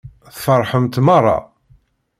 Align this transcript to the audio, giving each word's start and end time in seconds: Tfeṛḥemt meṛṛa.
Tfeṛḥemt 0.35 0.95
meṛṛa. 1.05 1.37